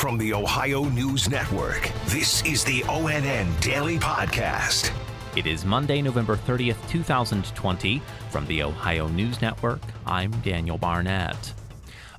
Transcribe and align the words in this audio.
From 0.00 0.16
the 0.16 0.32
Ohio 0.32 0.84
News 0.84 1.28
Network, 1.28 1.92
this 2.06 2.42
is 2.46 2.64
the 2.64 2.80
ONN 2.84 3.60
Daily 3.60 3.98
Podcast. 3.98 4.90
It 5.36 5.46
is 5.46 5.66
Monday, 5.66 6.00
November 6.00 6.38
30th, 6.38 6.88
2020. 6.88 8.00
From 8.30 8.46
the 8.46 8.62
Ohio 8.62 9.08
News 9.08 9.42
Network, 9.42 9.82
I'm 10.06 10.30
Daniel 10.40 10.78
Barnett. 10.78 11.52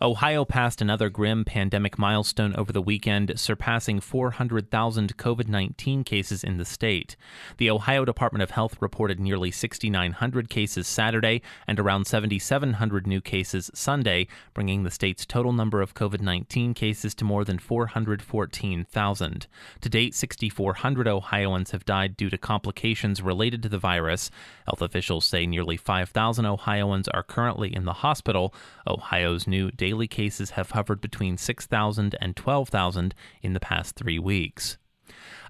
Ohio 0.04 0.44
passed 0.44 0.82
another 0.82 1.10
grim 1.10 1.46
pandemic 1.46 2.00
milestone 2.00 2.56
over 2.56 2.74
the 2.74 2.82
weekend, 2.82 3.40
surpassing 3.40 4.00
400,000 4.00 5.16
COVID 5.16 5.48
19 5.48 6.04
cases 6.04 6.44
in 6.44 6.58
the 6.58 6.66
state. 6.66 7.16
The 7.58 7.70
Ohio 7.70 8.04
Department 8.04 8.42
of 8.42 8.50
Health 8.50 8.78
reported 8.82 9.20
nearly 9.20 9.52
6,900 9.52 10.50
cases 10.50 10.88
Saturday 10.88 11.44
and 11.68 11.80
around 11.80 12.08
7,700 12.08 13.06
new 13.06 13.22
cases 13.22 13.70
Sunday, 13.76 14.26
bringing 14.56 14.82
the 14.82 14.90
state's 14.90 15.24
total 15.24 15.54
number 15.54 15.84
of 15.84 15.94
COVID 15.94 16.22
19 16.22 16.74
cases 16.74 17.14
to 17.14 17.24
more 17.24 17.46
than 17.46 17.60
414,000. 17.60 19.48
To 19.82 19.90
date, 19.90 20.16
6,400 20.16 21.08
Ohioans 21.08 21.70
have 21.72 21.86
died 21.86 22.18
due 22.18 22.32
to 22.32 22.40
complications 22.40 23.22
related 23.22 23.62
to 23.62 23.70
the 23.70 23.78
virus. 23.78 24.32
Health 24.66 24.82
officials 24.82 25.26
say 25.26 25.46
nearly 25.46 25.78
5,000 25.78 26.44
Ohioans 26.48 27.08
are 27.10 27.22
currently 27.22 27.72
in 27.72 27.86
the 27.86 27.94
hospital. 27.94 28.52
Ohio's 28.88 29.46
new 29.46 29.70
daily 29.70 29.91
daily 29.92 30.08
cases 30.08 30.52
have 30.52 30.72
hovered 30.72 31.02
between 31.02 31.36
6,000 31.36 32.16
and 32.22 32.34
12,000 32.38 33.14
in 33.42 33.52
the 33.52 33.60
past 33.60 33.98
three 33.98 34.18
weeks. 34.18 34.78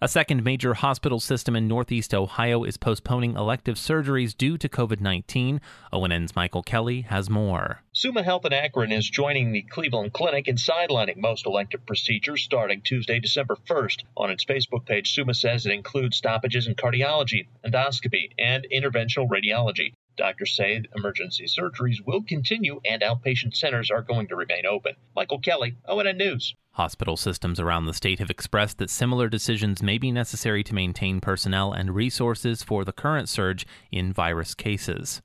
A 0.01 0.07
second 0.07 0.43
major 0.43 0.73
hospital 0.73 1.19
system 1.19 1.55
in 1.55 1.67
Northeast 1.67 2.11
Ohio 2.15 2.63
is 2.63 2.75
postponing 2.75 3.35
elective 3.35 3.75
surgeries 3.75 4.35
due 4.35 4.57
to 4.57 4.67
COVID 4.67 4.99
19. 4.99 5.61
ONN's 5.93 6.35
Michael 6.35 6.63
Kelly 6.63 7.01
has 7.01 7.29
more. 7.29 7.83
Summa 7.93 8.23
Health 8.23 8.43
in 8.45 8.53
Akron 8.53 8.91
is 8.91 9.07
joining 9.07 9.51
the 9.51 9.61
Cleveland 9.61 10.13
Clinic 10.13 10.47
in 10.47 10.55
sidelining 10.55 11.17
most 11.17 11.45
elective 11.45 11.85
procedures 11.85 12.41
starting 12.41 12.81
Tuesday, 12.81 13.19
December 13.19 13.55
1st. 13.67 14.05
On 14.17 14.31
its 14.31 14.43
Facebook 14.43 14.87
page, 14.87 15.13
Summa 15.13 15.35
says 15.35 15.67
it 15.67 15.71
includes 15.71 16.17
stoppages 16.17 16.65
in 16.65 16.73
cardiology, 16.73 17.45
endoscopy, 17.63 18.31
and 18.39 18.65
interventional 18.73 19.29
radiology. 19.29 19.93
Doctors 20.21 20.55
say 20.55 20.79
emergency 20.95 21.45
surgeries 21.45 22.05
will 22.05 22.21
continue 22.21 22.79
and 22.85 23.01
outpatient 23.01 23.55
centers 23.55 23.89
are 23.89 24.03
going 24.03 24.27
to 24.27 24.35
remain 24.35 24.67
open. 24.67 24.93
Michael 25.15 25.39
Kelly, 25.39 25.77
ONN 25.89 26.15
News. 26.15 26.53
Hospital 26.73 27.17
systems 27.17 27.59
around 27.59 27.87
the 27.87 27.93
state 27.95 28.19
have 28.19 28.29
expressed 28.29 28.77
that 28.77 28.91
similar 28.91 29.29
decisions 29.29 29.81
may 29.81 29.97
be 29.97 30.11
necessary 30.11 30.63
to 30.65 30.75
maintain 30.75 31.21
personnel 31.21 31.73
and 31.73 31.95
resources 31.95 32.61
for 32.61 32.85
the 32.85 32.93
current 32.93 33.29
surge 33.29 33.65
in 33.91 34.13
virus 34.13 34.53
cases. 34.53 35.23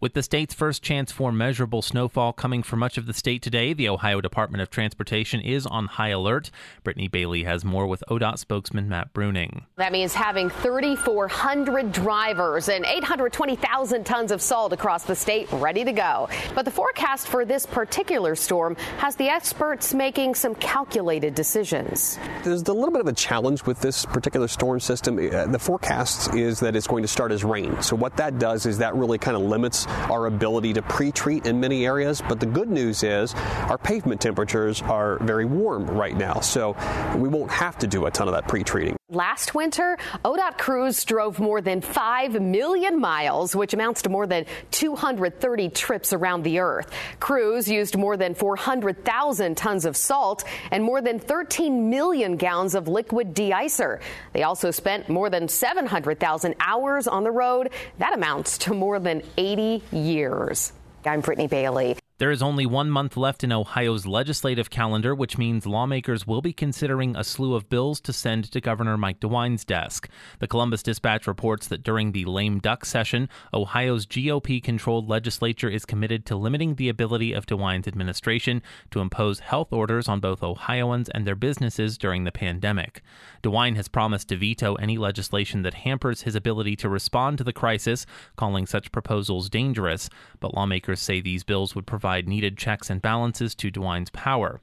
With 0.00 0.14
the 0.14 0.22
state's 0.22 0.54
first 0.54 0.80
chance 0.80 1.10
for 1.10 1.32
measurable 1.32 1.82
snowfall 1.82 2.32
coming 2.32 2.62
for 2.62 2.76
much 2.76 2.98
of 2.98 3.06
the 3.06 3.12
state 3.12 3.42
today, 3.42 3.72
the 3.72 3.88
Ohio 3.88 4.20
Department 4.20 4.62
of 4.62 4.70
Transportation 4.70 5.40
is 5.40 5.66
on 5.66 5.86
high 5.86 6.10
alert. 6.10 6.52
Brittany 6.84 7.08
Bailey 7.08 7.42
has 7.42 7.64
more 7.64 7.84
with 7.84 8.04
ODOT 8.08 8.38
spokesman 8.38 8.88
Matt 8.88 9.12
Bruning. 9.12 9.64
That 9.74 9.90
means 9.90 10.14
having 10.14 10.50
3,400 10.50 11.90
drivers 11.90 12.68
and 12.68 12.84
820,000 12.84 14.06
tons 14.06 14.30
of 14.30 14.40
salt 14.40 14.72
across 14.72 15.02
the 15.02 15.16
state 15.16 15.48
ready 15.50 15.84
to 15.84 15.90
go. 15.90 16.28
But 16.54 16.64
the 16.64 16.70
forecast 16.70 17.26
for 17.26 17.44
this 17.44 17.66
particular 17.66 18.36
storm 18.36 18.76
has 18.98 19.16
the 19.16 19.28
experts 19.28 19.94
making 19.94 20.36
some 20.36 20.54
calculated 20.54 21.34
decisions. 21.34 22.20
There's 22.44 22.62
a 22.62 22.72
little 22.72 22.92
bit 22.92 23.00
of 23.00 23.08
a 23.08 23.14
challenge 23.14 23.64
with 23.64 23.80
this 23.80 24.06
particular 24.06 24.46
storm 24.46 24.78
system. 24.78 25.18
Uh, 25.18 25.48
the 25.48 25.58
forecast 25.58 26.36
is 26.36 26.60
that 26.60 26.76
it's 26.76 26.86
going 26.86 27.02
to 27.02 27.08
start 27.08 27.32
as 27.32 27.42
rain. 27.42 27.82
So 27.82 27.96
what 27.96 28.16
that 28.18 28.38
does 28.38 28.64
is 28.64 28.78
that 28.78 28.94
really 28.94 29.18
kind 29.18 29.36
of 29.36 29.42
limits 29.42 29.87
our 30.10 30.26
ability 30.26 30.74
to 30.74 30.82
pre-treat 30.82 31.46
in 31.46 31.58
many 31.58 31.86
areas. 31.86 32.22
But 32.28 32.40
the 32.40 32.46
good 32.46 32.68
news 32.70 33.02
is 33.02 33.34
our 33.34 33.78
pavement 33.78 34.20
temperatures 34.20 34.82
are 34.82 35.18
very 35.20 35.46
warm 35.46 35.86
right 35.86 36.16
now, 36.16 36.40
so 36.40 36.76
we 37.16 37.28
won't 37.28 37.50
have 37.50 37.78
to 37.78 37.86
do 37.86 38.06
a 38.06 38.10
ton 38.10 38.28
of 38.28 38.34
that 38.34 38.46
pre-treating. 38.48 38.97
Last 39.10 39.54
winter, 39.54 39.96
ODOT 40.22 40.58
crews 40.58 41.02
drove 41.02 41.40
more 41.40 41.62
than 41.62 41.80
5 41.80 42.42
million 42.42 43.00
miles, 43.00 43.56
which 43.56 43.72
amounts 43.72 44.02
to 44.02 44.10
more 44.10 44.26
than 44.26 44.44
230 44.70 45.70
trips 45.70 46.12
around 46.12 46.42
the 46.42 46.58
earth. 46.58 46.92
Crews 47.18 47.70
used 47.70 47.96
more 47.96 48.18
than 48.18 48.34
400,000 48.34 49.56
tons 49.56 49.86
of 49.86 49.96
salt 49.96 50.44
and 50.70 50.84
more 50.84 51.00
than 51.00 51.18
13 51.18 51.88
million 51.88 52.36
gallons 52.36 52.74
of 52.74 52.86
liquid 52.86 53.34
deicer. 53.34 54.02
They 54.34 54.42
also 54.42 54.70
spent 54.70 55.08
more 55.08 55.30
than 55.30 55.48
700,000 55.48 56.54
hours 56.60 57.08
on 57.08 57.24
the 57.24 57.30
road. 57.30 57.70
That 57.96 58.12
amounts 58.12 58.58
to 58.58 58.74
more 58.74 58.98
than 58.98 59.22
80 59.38 59.84
years. 59.90 60.74
I'm 61.06 61.22
Brittany 61.22 61.46
Bailey. 61.46 61.96
There 62.18 62.32
is 62.32 62.42
only 62.42 62.66
one 62.66 62.90
month 62.90 63.16
left 63.16 63.44
in 63.44 63.52
Ohio's 63.52 64.04
legislative 64.04 64.70
calendar, 64.70 65.14
which 65.14 65.38
means 65.38 65.66
lawmakers 65.66 66.26
will 66.26 66.42
be 66.42 66.52
considering 66.52 67.14
a 67.14 67.22
slew 67.22 67.54
of 67.54 67.68
bills 67.68 68.00
to 68.00 68.12
send 68.12 68.50
to 68.50 68.60
Governor 68.60 68.96
Mike 68.96 69.20
DeWine's 69.20 69.64
desk. 69.64 70.08
The 70.40 70.48
Columbus 70.48 70.82
Dispatch 70.82 71.28
reports 71.28 71.68
that 71.68 71.84
during 71.84 72.10
the 72.10 72.24
lame 72.24 72.58
duck 72.58 72.84
session, 72.84 73.28
Ohio's 73.54 74.04
GOP 74.04 74.60
controlled 74.60 75.08
legislature 75.08 75.68
is 75.68 75.84
committed 75.84 76.26
to 76.26 76.34
limiting 76.34 76.74
the 76.74 76.88
ability 76.88 77.32
of 77.32 77.46
DeWine's 77.46 77.86
administration 77.86 78.62
to 78.90 78.98
impose 78.98 79.38
health 79.38 79.72
orders 79.72 80.08
on 80.08 80.18
both 80.18 80.42
Ohioans 80.42 81.08
and 81.10 81.24
their 81.24 81.36
businesses 81.36 81.96
during 81.96 82.24
the 82.24 82.32
pandemic. 82.32 83.00
DeWine 83.44 83.76
has 83.76 83.86
promised 83.86 84.28
to 84.30 84.36
veto 84.36 84.74
any 84.74 84.98
legislation 84.98 85.62
that 85.62 85.74
hampers 85.74 86.22
his 86.22 86.34
ability 86.34 86.74
to 86.74 86.88
respond 86.88 87.38
to 87.38 87.44
the 87.44 87.52
crisis, 87.52 88.06
calling 88.34 88.66
such 88.66 88.90
proposals 88.90 89.48
dangerous, 89.48 90.10
but 90.40 90.52
lawmakers 90.52 90.98
say 90.98 91.20
these 91.20 91.44
bills 91.44 91.76
would 91.76 91.86
provide 91.86 92.07
provide 92.08 92.26
needed 92.26 92.56
checks 92.56 92.88
and 92.88 93.02
balances 93.02 93.54
to 93.54 93.70
DeWine's 93.70 94.08
power. 94.08 94.62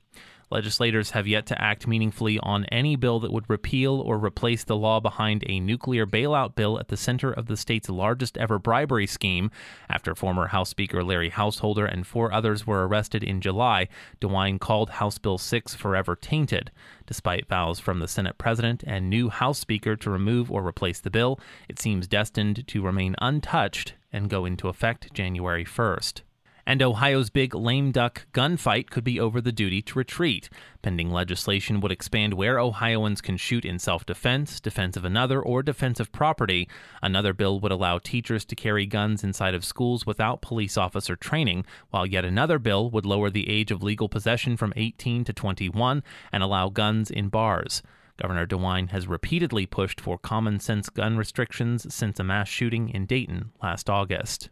Legislators 0.50 1.12
have 1.12 1.28
yet 1.28 1.46
to 1.46 1.62
act 1.62 1.86
meaningfully 1.86 2.40
on 2.40 2.66
any 2.66 2.96
bill 2.96 3.20
that 3.20 3.32
would 3.32 3.48
repeal 3.48 4.02
or 4.02 4.18
replace 4.18 4.64
the 4.64 4.76
law 4.76 5.00
behind 5.00 5.44
a 5.46 5.60
nuclear 5.60 6.08
bailout 6.08 6.56
bill 6.56 6.80
at 6.80 6.88
the 6.88 6.98
center 6.98 7.32
of 7.32 7.46
the 7.46 7.56
state's 7.56 7.88
largest 7.88 8.36
ever 8.40 8.58
bribery 8.58 9.06
scheme. 9.06 9.52
After 9.88 10.16
former 10.16 10.48
House 10.48 10.70
Speaker 10.70 11.04
Larry 11.04 11.30
Householder 11.30 11.86
and 11.86 12.08
four 12.08 12.34
others 12.34 12.66
were 12.66 12.88
arrested 12.88 13.24
in 13.24 13.42
July, 13.42 13.90
DeWine 14.20 14.60
called 14.60 14.90
House 14.90 15.20
Bill 15.20 15.38
6 15.38 15.76
forever 15.76 16.16
tainted. 16.16 16.72
Despite 17.06 17.48
vows 17.48 17.80
from 17.80 18.00
the 18.00 18.08
Senate 18.08 18.40
president 18.40 18.84
and 18.88 19.08
new 19.08 19.30
House 19.30 19.60
Speaker 19.60 19.96
to 19.98 20.10
remove 20.10 20.52
or 20.52 20.66
replace 20.66 21.00
the 21.00 21.12
bill, 21.12 21.40
it 21.70 21.78
seems 21.78 22.08
destined 22.08 22.68
to 22.70 22.82
remain 22.82 23.16
untouched 23.22 23.94
and 24.12 24.32
go 24.32 24.46
into 24.46 24.68
effect 24.68 25.14
January 25.14 25.64
1st 25.64 26.22
and 26.68 26.82
Ohio's 26.82 27.30
big 27.30 27.54
lame 27.54 27.92
duck 27.92 28.26
gunfight 28.34 28.90
could 28.90 29.04
be 29.04 29.20
over 29.20 29.40
the 29.40 29.52
duty 29.52 29.82
to 29.84 30.00
retreat. 30.00 30.50
Pending 30.82 31.12
legislation 31.12 31.80
would 31.80 31.92
expand 31.92 32.34
where 32.34 32.60
Ohioans 32.60 33.22
can 33.22 33.38
shoot 33.38 33.66
in 33.66 33.80
self 33.80 34.06
defense, 34.06 34.60
defense 34.60 34.98
of 34.98 35.06
another, 35.06 35.42
or 35.42 35.62
defense 35.62 36.00
of 36.00 36.12
property. 36.12 36.68
Another 37.02 37.34
bill 37.34 37.60
would 37.60 37.72
allow 37.72 38.00
teachers 38.00 38.46
to 38.46 38.56
carry 38.56 38.86
guns 38.86 39.24
inside 39.24 39.54
of 39.54 39.66
schools 39.66 40.06
without 40.06 40.42
police 40.42 40.78
officer 40.78 41.16
training, 41.16 41.66
while 41.92 42.06
yet 42.06 42.26
another 42.26 42.60
bill 42.60 42.90
would 42.90 43.06
lower 43.06 43.30
the 43.30 43.50
age 43.50 43.72
of 43.72 43.84
legal 43.84 44.10
possession 44.10 44.58
from 44.58 44.74
18 44.76 45.24
to 45.26 45.34
21 45.34 46.04
and 46.32 46.44
allow 46.44 46.70
guns 46.70 47.12
in 47.12 47.30
bars. 47.30 47.84
Governor 48.18 48.48
DeWine 48.48 48.92
has 48.92 49.08
repeatedly 49.08 49.66
pushed 49.66 50.00
for 50.00 50.18
common 50.18 50.60
sense 50.60 50.90
gun 50.90 51.18
restrictions 51.18 51.94
since 51.94 52.20
a 52.20 52.24
mass 52.24 52.48
shooting 52.48 52.90
in 52.90 53.06
Dayton 53.06 53.52
last 53.62 53.90
August. 53.90 54.50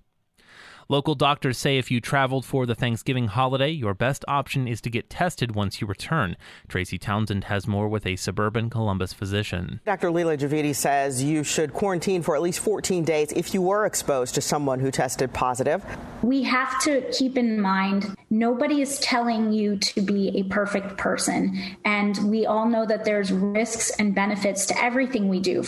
Local 0.90 1.16
doctors 1.16 1.58
say 1.58 1.78
if 1.78 1.90
you 1.90 2.02
traveled 2.02 2.46
for 2.46 2.66
the 2.66 2.76
Thanksgiving 2.76 3.28
holiday, 3.28 3.70
your 3.70 3.94
best 3.94 4.26
option 4.28 4.68
is 4.68 4.82
to 4.82 4.90
get 4.90 5.10
tested 5.10 5.56
once 5.56 5.80
you 5.80 5.88
return. 5.88 6.36
Tracy 6.68 6.98
Townsend 6.98 7.46
has 7.46 7.68
more 7.68 7.88
with 7.88 8.06
a 8.06 8.18
suburban 8.18 8.70
Columbus 8.70 9.14
physician. 9.14 9.80
Dr. 9.86 10.10
Leela 10.10 10.38
Javidi 10.38 10.76
says 10.76 11.24
you 11.24 11.44
should 11.44 11.74
quarantine 11.74 12.22
for 12.22 12.36
at 12.36 12.42
least 12.42 12.60
14 12.60 13.06
days 13.06 13.32
if 13.32 13.54
you 13.54 13.62
were 13.62 13.86
exposed 13.86 14.36
to 14.36 14.42
someone 14.42 14.80
who 14.80 14.92
tested 14.92 15.34
positive. 15.34 15.84
We 16.22 16.44
have 16.44 16.82
to 16.82 17.02
keep 17.12 17.38
in 17.38 17.62
mind 17.62 18.16
nobody 18.30 18.82
is 18.82 19.00
telling 19.00 19.54
you 19.54 19.78
to 19.78 20.02
be 20.02 20.38
a 20.40 20.44
perfect 20.44 20.98
person. 20.98 21.78
And 21.86 22.30
we 22.30 22.46
all 22.46 22.68
know 22.68 22.86
that 22.86 23.06
there's 23.06 23.32
risks 23.32 23.92
and 24.00 24.14
benefits 24.14 24.66
to 24.68 24.84
everything 24.84 25.30
we 25.30 25.40
do. 25.40 25.64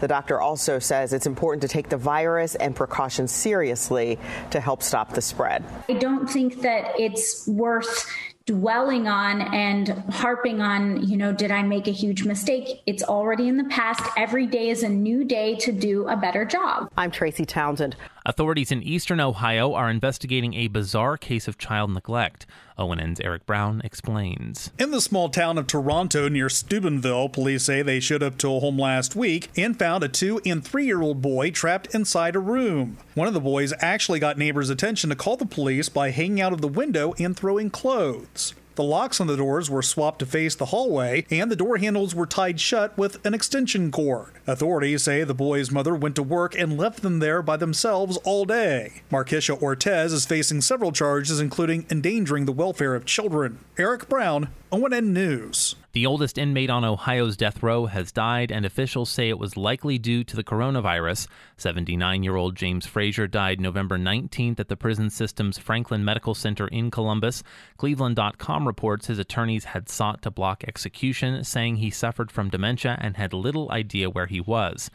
The 0.00 0.08
doctor 0.08 0.40
also 0.40 0.78
says 0.78 1.12
it's 1.12 1.26
important 1.26 1.62
to 1.62 1.68
take 1.68 1.90
the 1.90 1.96
virus 1.96 2.54
and 2.54 2.74
precautions 2.74 3.30
seriously 3.30 4.18
to 4.50 4.60
help 4.60 4.82
stop 4.82 5.12
the 5.12 5.20
spread. 5.20 5.64
I 5.88 5.94
don't 5.94 6.28
think 6.28 6.62
that 6.62 6.98
it's 6.98 7.46
worth 7.46 8.10
dwelling 8.46 9.06
on 9.06 9.42
and 9.54 9.90
harping 10.10 10.60
on, 10.60 11.06
you 11.06 11.16
know, 11.16 11.32
did 11.32 11.52
I 11.52 11.62
make 11.62 11.86
a 11.86 11.92
huge 11.92 12.24
mistake? 12.24 12.82
It's 12.86 13.02
already 13.02 13.46
in 13.46 13.56
the 13.56 13.64
past. 13.64 14.02
Every 14.16 14.46
day 14.46 14.70
is 14.70 14.82
a 14.82 14.88
new 14.88 15.22
day 15.22 15.54
to 15.56 15.70
do 15.70 16.08
a 16.08 16.16
better 16.16 16.44
job. 16.44 16.90
I'm 16.96 17.10
Tracy 17.10 17.44
Townsend. 17.44 17.94
Authorities 18.26 18.70
in 18.70 18.82
eastern 18.82 19.18
Ohio 19.18 19.72
are 19.72 19.88
investigating 19.88 20.52
a 20.52 20.68
bizarre 20.68 21.16
case 21.16 21.48
of 21.48 21.56
child 21.56 21.90
neglect. 21.90 22.44
ONN's 22.76 23.18
Eric 23.20 23.46
Brown 23.46 23.80
explains. 23.82 24.70
In 24.78 24.90
the 24.90 25.00
small 25.00 25.30
town 25.30 25.56
of 25.56 25.66
Toronto 25.66 26.28
near 26.28 26.50
Steubenville, 26.50 27.30
police 27.30 27.64
say 27.64 27.80
they 27.80 27.98
showed 27.98 28.22
up 28.22 28.36
to 28.38 28.54
a 28.54 28.60
home 28.60 28.78
last 28.78 29.16
week 29.16 29.50
and 29.56 29.78
found 29.78 30.04
a 30.04 30.08
two 30.08 30.40
and 30.44 30.62
three 30.62 30.84
year 30.84 31.00
old 31.00 31.22
boy 31.22 31.50
trapped 31.50 31.94
inside 31.94 32.36
a 32.36 32.40
room. 32.40 32.98
One 33.14 33.28
of 33.28 33.34
the 33.34 33.40
boys 33.40 33.72
actually 33.80 34.18
got 34.18 34.38
neighbors' 34.38 34.70
attention 34.70 35.08
to 35.10 35.16
call 35.16 35.36
the 35.36 35.46
police 35.46 35.88
by 35.88 36.10
hanging 36.10 36.40
out 36.42 36.52
of 36.52 36.60
the 36.60 36.68
window 36.68 37.14
and 37.18 37.34
throwing 37.36 37.70
clothes. 37.70 38.54
The 38.76 38.82
locks 38.84 39.20
on 39.20 39.26
the 39.26 39.36
doors 39.36 39.68
were 39.68 39.82
swapped 39.82 40.20
to 40.20 40.26
face 40.26 40.54
the 40.54 40.66
hallway, 40.66 41.26
and 41.30 41.50
the 41.50 41.56
door 41.56 41.78
handles 41.78 42.14
were 42.14 42.26
tied 42.26 42.60
shut 42.60 42.96
with 42.96 43.24
an 43.26 43.34
extension 43.34 43.90
cord. 43.90 44.30
Authorities 44.46 45.02
say 45.02 45.24
the 45.24 45.34
boy's 45.34 45.70
mother 45.70 45.94
went 45.94 46.14
to 46.16 46.22
work 46.22 46.56
and 46.56 46.78
left 46.78 47.02
them 47.02 47.18
there 47.18 47.42
by 47.42 47.56
themselves 47.56 48.16
all 48.24 48.44
day. 48.44 49.02
Marquisha 49.10 49.58
Ortez 49.60 50.12
is 50.12 50.24
facing 50.24 50.60
several 50.60 50.92
charges, 50.92 51.40
including 51.40 51.84
endangering 51.90 52.44
the 52.44 52.52
welfare 52.52 52.94
of 52.94 53.04
children. 53.04 53.58
Eric 53.76 54.08
Brown, 54.08 54.48
ONN 54.70 55.12
News. 55.12 55.74
The 55.92 56.06
oldest 56.06 56.38
inmate 56.38 56.70
on 56.70 56.84
Ohio's 56.84 57.36
death 57.36 57.64
row 57.64 57.86
has 57.86 58.12
died, 58.12 58.52
and 58.52 58.64
officials 58.64 59.10
say 59.10 59.28
it 59.28 59.40
was 59.40 59.56
likely 59.56 59.98
due 59.98 60.22
to 60.22 60.36
the 60.36 60.44
coronavirus. 60.44 61.26
79 61.56 62.22
year 62.22 62.36
old 62.36 62.54
James 62.54 62.86
Frazier 62.86 63.26
died 63.26 63.60
November 63.60 63.98
19th 63.98 64.60
at 64.60 64.68
the 64.68 64.76
prison 64.76 65.10
system's 65.10 65.58
Franklin 65.58 66.04
Medical 66.04 66.34
Center 66.34 66.68
in 66.68 66.92
Columbus. 66.92 67.42
Cleveland.com 67.76 68.68
reports 68.68 69.08
his 69.08 69.18
attorneys 69.18 69.64
had 69.64 69.88
sought 69.88 70.22
to 70.22 70.30
block 70.30 70.62
execution, 70.62 71.42
saying 71.42 71.76
he 71.76 71.90
suffered 71.90 72.30
from 72.30 72.50
dementia 72.50 72.96
and 73.00 73.16
had 73.16 73.32
little 73.32 73.68
idea 73.72 74.08
where 74.08 74.26
he 74.26 74.40
was. 74.40 74.90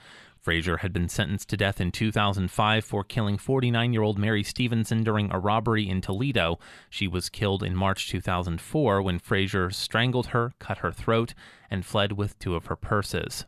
Frazier 0.45 0.77
had 0.77 0.93
been 0.93 1.09
sentenced 1.09 1.49
to 1.49 1.57
death 1.57 1.81
in 1.81 1.91
2005 1.91 2.85
for 2.85 3.03
killing 3.03 3.35
49 3.35 3.93
year 3.93 4.03
old 4.03 4.19
Mary 4.19 4.43
Stevenson 4.43 5.03
during 5.03 5.31
a 5.31 5.39
robbery 5.39 5.89
in 5.89 6.01
Toledo. 6.01 6.59
She 6.87 7.07
was 7.07 7.29
killed 7.29 7.63
in 7.63 7.75
March 7.75 8.07
2004 8.09 9.01
when 9.01 9.17
Frazier 9.17 9.71
strangled 9.71 10.27
her, 10.27 10.53
cut 10.59 10.77
her 10.77 10.91
throat, 10.91 11.33
and 11.71 11.83
fled 11.83 12.11
with 12.11 12.37
two 12.37 12.53
of 12.53 12.67
her 12.67 12.75
purses. 12.75 13.45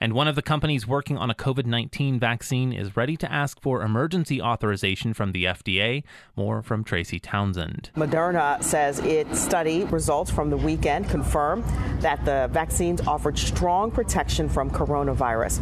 And 0.00 0.14
one 0.14 0.26
of 0.26 0.34
the 0.34 0.42
companies 0.42 0.86
working 0.86 1.18
on 1.18 1.30
a 1.30 1.34
COVID 1.34 1.66
19 1.66 2.18
vaccine 2.18 2.72
is 2.72 2.96
ready 2.96 3.16
to 3.18 3.30
ask 3.30 3.60
for 3.60 3.82
emergency 3.82 4.40
authorization 4.40 5.12
from 5.12 5.30
the 5.30 5.44
FDA. 5.44 6.02
More 6.34 6.62
from 6.62 6.82
Tracy 6.82 7.20
Townsend. 7.20 7.90
Moderna 7.94 8.60
says 8.64 8.98
its 9.00 9.38
study 9.38 9.84
results 9.84 10.30
from 10.30 10.50
the 10.50 10.56
weekend 10.56 11.08
confirm 11.08 11.62
that 12.00 12.24
the 12.24 12.48
vaccines 12.50 13.02
offered 13.02 13.38
strong 13.38 13.90
protection 13.90 14.48
from 14.48 14.70
coronavirus. 14.70 15.60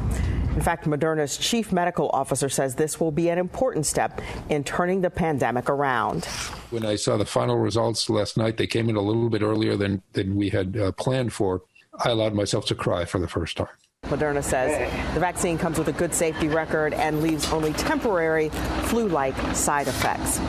In 0.59 0.65
fact, 0.65 0.87
Moderna's 0.87 1.37
chief 1.37 1.71
medical 1.71 2.11
officer 2.11 2.49
says 2.49 2.75
this 2.75 2.99
will 2.99 3.13
be 3.13 3.29
an 3.29 3.39
important 3.39 3.87
step 3.87 4.21
in 4.49 4.65
turning 4.65 5.03
the 5.03 5.09
pandemic 5.09 5.71
around. 5.71 6.25
When 6.71 6.85
I 6.85 6.97
saw 6.97 7.17
the 7.17 7.25
final 7.25 7.59
results 7.59 8.11
last 8.11 8.37
night, 8.37 8.57
they 8.57 8.67
came 8.67 8.89
in 8.89 8.97
a 8.97 9.01
little 9.01 9.31
bit 9.31 9.41
earlier 9.41 9.77
than, 9.77 10.03
than 10.15 10.35
we 10.35 10.51
had 10.51 10.77
uh, 10.77 10.91
planned 10.91 11.33
for. 11.33 11.63
I 12.05 12.09
allowed 12.11 12.35
myself 12.35 12.67
to 12.67 12.75
cry 12.75 13.05
for 13.05 13.21
the 13.21 13.29
first 13.29 13.57
time. 13.57 13.69
Moderna 14.07 14.43
says 14.43 14.93
the 15.15 15.21
vaccine 15.21 15.59
comes 15.59 15.79
with 15.79 15.87
a 15.87 15.93
good 15.93 16.13
safety 16.13 16.49
record 16.49 16.93
and 16.93 17.23
leaves 17.23 17.53
only 17.53 17.73
temporary 17.75 18.49
flu 18.87 19.07
like 19.07 19.37
side 19.55 19.87
effects. 19.87 20.41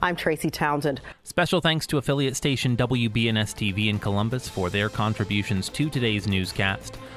I'm 0.00 0.14
Tracy 0.14 0.48
Townsend. 0.48 1.00
Special 1.24 1.60
thanks 1.60 1.88
to 1.88 1.98
affiliate 1.98 2.36
station 2.36 2.76
WBNS 2.76 3.52
TV 3.56 3.88
in 3.88 3.98
Columbus 3.98 4.48
for 4.48 4.70
their 4.70 4.88
contributions 4.88 5.68
to 5.70 5.90
today's 5.90 6.28
newscast. 6.28 6.98